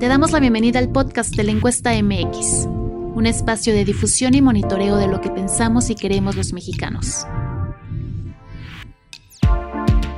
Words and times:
Te 0.00 0.08
damos 0.08 0.32
la 0.32 0.40
bienvenida 0.40 0.78
al 0.78 0.90
podcast 0.90 1.34
de 1.34 1.44
la 1.44 1.52
encuesta 1.52 1.90
MX, 1.90 2.66
un 3.14 3.26
espacio 3.26 3.74
de 3.74 3.84
difusión 3.84 4.34
y 4.34 4.40
monitoreo 4.40 4.96
de 4.96 5.08
lo 5.08 5.20
que 5.20 5.30
pensamos 5.30 5.90
y 5.90 5.94
queremos 5.94 6.36
los 6.36 6.52
mexicanos. 6.52 7.26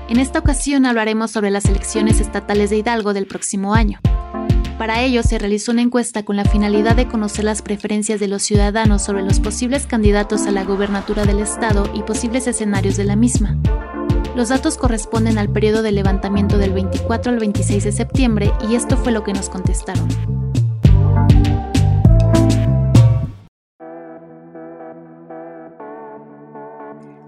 En 0.08 0.18
esta 0.18 0.38
ocasión 0.38 0.86
hablaremos 0.86 1.32
sobre 1.32 1.50
las 1.50 1.64
elecciones 1.64 2.20
estatales 2.20 2.70
de 2.70 2.78
Hidalgo 2.78 3.12
del 3.12 3.26
próximo 3.26 3.74
año. 3.74 3.98
Para 4.78 5.02
ello 5.02 5.24
se 5.24 5.38
realizó 5.38 5.72
una 5.72 5.82
encuesta 5.82 6.24
con 6.24 6.36
la 6.36 6.44
finalidad 6.44 6.94
de 6.94 7.08
conocer 7.08 7.44
las 7.44 7.62
preferencias 7.62 8.20
de 8.20 8.28
los 8.28 8.42
ciudadanos 8.42 9.02
sobre 9.02 9.22
los 9.22 9.40
posibles 9.40 9.86
candidatos 9.86 10.46
a 10.46 10.52
la 10.52 10.62
gobernatura 10.62 11.24
del 11.24 11.40
estado 11.40 11.90
y 11.94 12.02
posibles 12.02 12.46
escenarios 12.46 12.96
de 12.96 13.04
la 13.04 13.16
misma. 13.16 13.58
Los 14.38 14.50
datos 14.50 14.78
corresponden 14.78 15.36
al 15.36 15.50
periodo 15.50 15.82
de 15.82 15.90
levantamiento 15.90 16.58
del 16.58 16.72
24 16.72 17.32
al 17.32 17.40
26 17.40 17.82
de 17.82 17.90
septiembre 17.90 18.52
y 18.70 18.76
esto 18.76 18.96
fue 18.96 19.10
lo 19.10 19.24
que 19.24 19.32
nos 19.32 19.50
contestaron. 19.50 20.06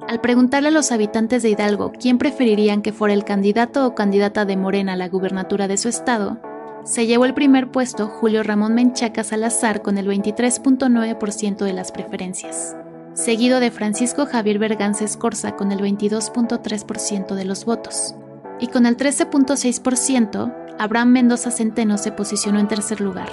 Al 0.06 0.20
preguntarle 0.20 0.68
a 0.68 0.70
los 0.70 0.92
habitantes 0.92 1.42
de 1.42 1.50
Hidalgo 1.50 1.90
quién 2.00 2.16
preferirían 2.16 2.80
que 2.80 2.92
fuera 2.92 3.12
el 3.12 3.24
candidato 3.24 3.88
o 3.88 3.96
candidata 3.96 4.44
de 4.44 4.56
Morena 4.56 4.92
a 4.92 4.96
la 4.96 5.08
gubernatura 5.08 5.66
de 5.66 5.78
su 5.78 5.88
estado, 5.88 6.40
se 6.84 7.08
llevó 7.08 7.24
el 7.24 7.34
primer 7.34 7.72
puesto 7.72 8.06
Julio 8.06 8.44
Ramón 8.44 8.74
Menchaca 8.74 9.24
Salazar 9.24 9.82
con 9.82 9.98
el 9.98 10.06
23.9% 10.06 11.64
de 11.64 11.72
las 11.72 11.90
preferencias, 11.90 12.76
seguido 13.14 13.60
de 13.60 13.70
Francisco 13.70 14.26
Javier 14.26 14.58
Berganza 14.58 15.04
Escorza 15.04 15.56
con 15.56 15.72
el 15.72 15.80
22.3% 15.80 17.34
de 17.34 17.44
los 17.44 17.64
votos. 17.64 18.14
Y 18.60 18.68
con 18.68 18.86
el 18.86 18.96
13.6%, 18.96 20.76
Abraham 20.78 21.08
Mendoza 21.10 21.50
Centeno 21.50 21.98
se 21.98 22.12
posicionó 22.12 22.60
en 22.60 22.68
tercer 22.68 23.00
lugar. 23.00 23.28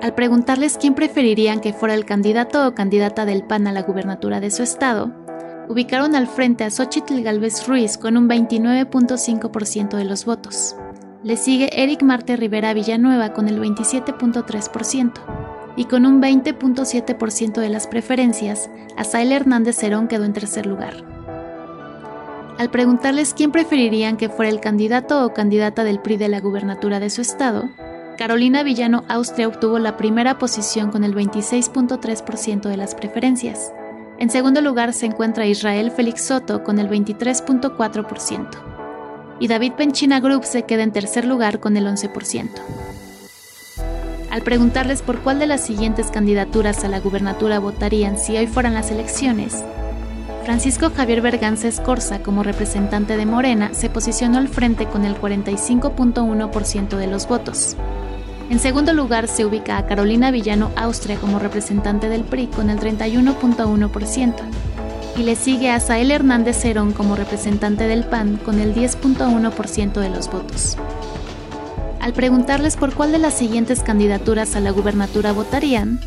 Al 0.00 0.14
preguntarles 0.14 0.78
quién 0.78 0.94
preferirían 0.94 1.60
que 1.60 1.72
fuera 1.72 1.94
el 1.94 2.06
candidato 2.06 2.66
o 2.66 2.74
candidata 2.74 3.26
del 3.26 3.42
PAN 3.42 3.66
a 3.66 3.72
la 3.72 3.82
gubernatura 3.82 4.40
de 4.40 4.50
su 4.50 4.62
estado, 4.62 5.12
ubicaron 5.68 6.14
al 6.14 6.26
frente 6.26 6.64
a 6.64 6.70
Xochitl 6.70 7.22
Galvez 7.22 7.66
Ruiz 7.68 7.98
con 7.98 8.16
un 8.16 8.28
29.5% 8.28 9.96
de 9.96 10.04
los 10.04 10.24
votos. 10.24 10.74
Le 11.22 11.36
sigue 11.36 11.82
Eric 11.82 12.02
Marte 12.02 12.36
Rivera 12.36 12.72
Villanueva 12.72 13.34
con 13.34 13.46
el 13.46 13.60
27.3% 13.60 15.39
y 15.76 15.84
con 15.84 16.06
un 16.06 16.20
20.7% 16.20 17.60
de 17.60 17.68
las 17.68 17.86
preferencias, 17.86 18.70
Asael 18.96 19.32
Hernández 19.32 19.76
Cerón 19.76 20.08
quedó 20.08 20.24
en 20.24 20.32
tercer 20.32 20.66
lugar. 20.66 21.04
Al 22.58 22.70
preguntarles 22.70 23.32
quién 23.32 23.52
preferirían 23.52 24.16
que 24.16 24.28
fuera 24.28 24.50
el 24.50 24.60
candidato 24.60 25.24
o 25.24 25.32
candidata 25.32 25.82
del 25.82 26.00
PRI 26.00 26.18
de 26.18 26.28
la 26.28 26.40
gubernatura 26.40 27.00
de 27.00 27.08
su 27.08 27.22
estado, 27.22 27.70
Carolina 28.18 28.62
Villano 28.62 29.04
Austria 29.08 29.48
obtuvo 29.48 29.78
la 29.78 29.96
primera 29.96 30.38
posición 30.38 30.90
con 30.90 31.04
el 31.04 31.14
26.3% 31.14 32.68
de 32.68 32.76
las 32.76 32.94
preferencias. 32.94 33.72
En 34.18 34.28
segundo 34.28 34.60
lugar 34.60 34.92
se 34.92 35.06
encuentra 35.06 35.46
Israel 35.46 35.90
Félix 35.90 36.26
Soto 36.26 36.62
con 36.62 36.78
el 36.78 36.90
23.4% 36.90 38.70
y 39.40 39.48
David 39.48 39.72
Penchina 39.72 40.20
Group 40.20 40.44
se 40.44 40.64
queda 40.64 40.82
en 40.82 40.92
tercer 40.92 41.24
lugar 41.24 41.58
con 41.60 41.78
el 41.78 41.86
11%. 41.86 42.89
Al 44.30 44.42
preguntarles 44.42 45.02
por 45.02 45.20
cuál 45.20 45.38
de 45.38 45.46
las 45.46 45.60
siguientes 45.60 46.10
candidaturas 46.10 46.84
a 46.84 46.88
la 46.88 47.00
gubernatura 47.00 47.58
votarían 47.58 48.18
si 48.18 48.36
hoy 48.36 48.46
fueran 48.46 48.74
las 48.74 48.90
elecciones, 48.90 49.64
Francisco 50.44 50.90
Javier 50.94 51.20
Berganza 51.20 51.68
Escorza, 51.68 52.22
como 52.22 52.42
representante 52.42 53.16
de 53.16 53.26
Morena, 53.26 53.74
se 53.74 53.90
posicionó 53.90 54.38
al 54.38 54.48
frente 54.48 54.86
con 54.86 55.04
el 55.04 55.14
45.1% 55.14 56.96
de 56.96 57.06
los 57.06 57.28
votos. 57.28 57.76
En 58.48 58.58
segundo 58.58 58.92
lugar 58.92 59.28
se 59.28 59.44
ubica 59.44 59.78
a 59.78 59.86
Carolina 59.86 60.30
Villano 60.30 60.72
Austria 60.76 61.16
como 61.18 61.38
representante 61.38 62.08
del 62.08 62.24
PRI 62.24 62.48
con 62.48 62.70
el 62.70 62.80
31.1% 62.80 64.34
y 65.16 65.22
le 65.22 65.36
sigue 65.36 65.70
a 65.70 65.78
Sael 65.78 66.10
Hernández 66.10 66.56
Cerón 66.56 66.92
como 66.92 67.14
representante 67.14 67.86
del 67.86 68.04
PAN 68.04 68.36
con 68.38 68.58
el 68.58 68.74
10.1% 68.74 70.00
de 70.00 70.08
los 70.08 70.30
votos. 70.30 70.76
Al 72.00 72.14
preguntarles 72.14 72.76
por 72.76 72.94
cuál 72.94 73.12
de 73.12 73.18
las 73.18 73.34
siguientes 73.34 73.82
candidaturas 73.82 74.56
a 74.56 74.60
la 74.60 74.70
gubernatura 74.70 75.32
votarían, 75.32 76.00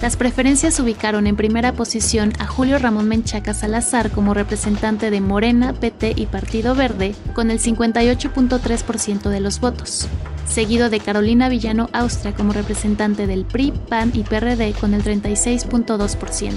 las 0.00 0.16
preferencias 0.16 0.78
ubicaron 0.78 1.26
en 1.26 1.36
primera 1.36 1.72
posición 1.72 2.32
a 2.38 2.46
Julio 2.46 2.78
Ramón 2.78 3.08
Menchaca 3.08 3.54
Salazar 3.54 4.10
como 4.10 4.34
representante 4.34 5.10
de 5.10 5.20
Morena, 5.20 5.72
PT 5.72 6.12
y 6.16 6.26
Partido 6.26 6.74
Verde 6.74 7.14
con 7.32 7.50
el 7.50 7.58
58.3% 7.58 9.28
de 9.30 9.40
los 9.40 9.58
votos, 9.58 10.06
seguido 10.46 10.90
de 10.90 11.00
Carolina 11.00 11.48
Villano 11.48 11.88
Austria 11.92 12.34
como 12.34 12.52
representante 12.52 13.26
del 13.26 13.44
PRI, 13.44 13.72
PAN 13.88 14.12
y 14.14 14.22
PRD 14.22 14.72
con 14.78 14.94
el 14.94 15.02
36.2%. 15.02 16.52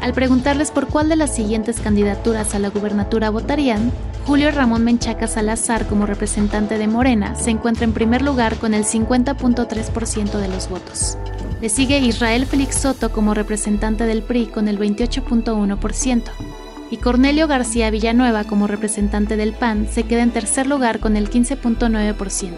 Al 0.00 0.12
preguntarles 0.12 0.70
por 0.70 0.86
cuál 0.86 1.08
de 1.08 1.16
las 1.16 1.34
siguientes 1.34 1.80
candidaturas 1.80 2.54
a 2.54 2.58
la 2.58 2.68
gubernatura 2.68 3.30
votarían, 3.30 3.90
Julio 4.26 4.50
Ramón 4.50 4.84
Menchaca 4.84 5.26
Salazar 5.26 5.86
como 5.86 6.06
representante 6.06 6.78
de 6.78 6.88
Morena 6.88 7.34
se 7.34 7.50
encuentra 7.50 7.84
en 7.84 7.92
primer 7.92 8.22
lugar 8.22 8.56
con 8.56 8.72
el 8.72 8.84
50.3% 8.84 10.38
de 10.38 10.48
los 10.48 10.70
votos. 10.70 11.18
Le 11.60 11.68
sigue 11.68 11.98
Israel 11.98 12.46
Félix 12.46 12.76
Soto 12.76 13.12
como 13.12 13.34
representante 13.34 14.06
del 14.06 14.22
PRI 14.22 14.46
con 14.46 14.66
el 14.68 14.78
28.1% 14.78 16.22
y 16.90 16.96
Cornelio 16.96 17.46
García 17.48 17.90
Villanueva 17.90 18.44
como 18.44 18.66
representante 18.66 19.36
del 19.36 19.52
PAN 19.52 19.88
se 19.90 20.04
queda 20.04 20.22
en 20.22 20.30
tercer 20.30 20.66
lugar 20.66 21.00
con 21.00 21.18
el 21.18 21.28
15.9%. 21.28 22.52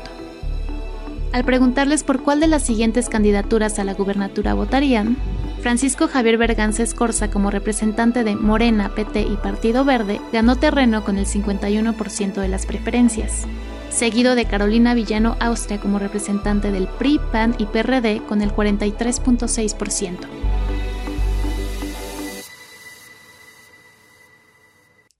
Al 1.32 1.44
preguntarles 1.44 2.04
por 2.04 2.22
cuál 2.22 2.38
de 2.38 2.46
las 2.46 2.62
siguientes 2.62 3.08
candidaturas 3.08 3.80
a 3.80 3.84
la 3.84 3.94
gubernatura 3.94 4.54
votarían, 4.54 5.16
Francisco 5.60 6.06
Javier 6.06 6.38
Berganza 6.38 6.82
Escorza 6.82 7.30
como 7.30 7.50
representante 7.50 8.24
de 8.24 8.36
Morena, 8.36 8.94
PT 8.94 9.22
y 9.22 9.36
Partido 9.36 9.84
Verde 9.84 10.20
ganó 10.32 10.56
terreno 10.56 11.04
con 11.04 11.18
el 11.18 11.26
51% 11.26 12.34
de 12.34 12.48
las 12.48 12.66
preferencias, 12.66 13.46
seguido 13.90 14.34
de 14.34 14.44
Carolina 14.44 14.94
Villano 14.94 15.36
Austria 15.40 15.80
como 15.80 15.98
representante 15.98 16.70
del 16.70 16.86
PRI, 16.86 17.20
PAN 17.32 17.56
y 17.58 17.66
PRD 17.66 18.22
con 18.26 18.42
el 18.42 18.52
43.6%. 18.52 20.18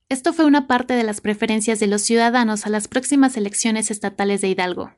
Esto 0.09 0.31
fue 0.31 0.45
una 0.45 0.67
parte 0.67 0.93
de 0.93 1.03
las 1.03 1.19
preferencias 1.19 1.81
de 1.81 1.87
los 1.87 2.01
ciudadanos 2.01 2.65
a 2.65 2.69
las 2.69 2.87
próximas 2.87 3.35
elecciones 3.35 3.91
estatales 3.91 4.39
de 4.39 4.47
Hidalgo. 4.47 4.93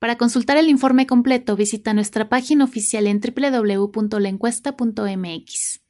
Para 0.00 0.16
consultar 0.16 0.56
el 0.56 0.68
informe 0.70 1.06
completo, 1.06 1.54
visita 1.56 1.92
nuestra 1.92 2.30
página 2.30 2.64
oficial 2.64 3.06
en 3.06 3.20
www.lencuesta.mx. 3.20 5.80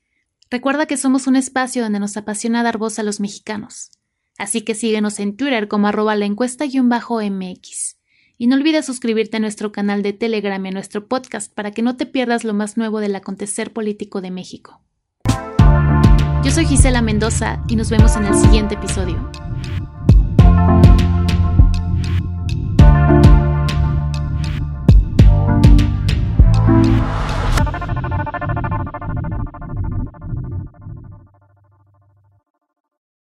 Recuerda 0.50 0.86
que 0.86 0.96
somos 0.96 1.28
un 1.28 1.36
espacio 1.36 1.84
donde 1.84 2.00
nos 2.00 2.16
apasiona 2.16 2.64
dar 2.64 2.76
voz 2.76 2.98
a 2.98 3.04
los 3.04 3.20
mexicanos. 3.20 3.92
Así 4.36 4.62
que 4.62 4.74
síguenos 4.74 5.20
en 5.20 5.36
Twitter 5.36 5.68
como 5.68 5.86
arroba 5.86 6.16
la 6.16 6.26
encuesta-mx. 6.26 7.98
Y 8.36 8.48
no 8.48 8.56
olvides 8.56 8.84
suscribirte 8.84 9.36
a 9.36 9.40
nuestro 9.40 9.70
canal 9.70 10.02
de 10.02 10.12
Telegram 10.12 10.66
y 10.66 10.70
a 10.70 10.72
nuestro 10.72 11.06
podcast 11.06 11.54
para 11.54 11.70
que 11.70 11.82
no 11.82 11.96
te 11.96 12.04
pierdas 12.04 12.42
lo 12.42 12.52
más 12.52 12.76
nuevo 12.76 12.98
del 12.98 13.14
acontecer 13.14 13.72
político 13.72 14.20
de 14.20 14.32
México. 14.32 14.82
Yo 16.42 16.50
soy 16.50 16.66
Gisela 16.66 17.00
Mendoza 17.00 17.62
y 17.68 17.76
nos 17.76 17.90
vemos 17.90 18.16
en 18.16 18.24
el 18.24 18.34
siguiente 18.34 18.74
episodio. 18.74 19.30